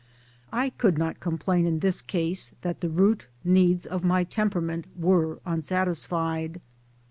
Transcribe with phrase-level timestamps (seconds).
[0.51, 5.37] I could not complain in this case that the root needs of my temperament were
[5.45, 6.59] unsatisfied.